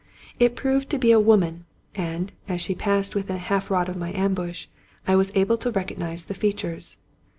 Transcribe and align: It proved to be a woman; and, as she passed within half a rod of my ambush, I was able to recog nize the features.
It 0.39 0.55
proved 0.55 0.89
to 0.89 0.97
be 0.97 1.11
a 1.11 1.19
woman; 1.19 1.65
and, 1.93 2.31
as 2.49 2.59
she 2.59 2.73
passed 2.73 3.13
within 3.13 3.37
half 3.37 3.69
a 3.69 3.73
rod 3.75 3.87
of 3.87 3.97
my 3.97 4.11
ambush, 4.13 4.65
I 5.05 5.15
was 5.15 5.31
able 5.35 5.57
to 5.57 5.71
recog 5.71 5.99
nize 5.99 6.25
the 6.25 6.33
features. 6.33 6.97